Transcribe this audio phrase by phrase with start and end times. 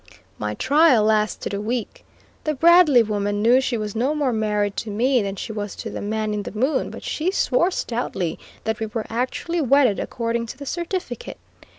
[0.39, 2.03] My trial lasted a week.
[2.45, 5.91] The Bradley woman knew she was no more married to me than she was to
[5.91, 10.47] the man in the moon; but she swore stoutly that we were actually wedded according
[10.47, 11.37] to the certificate.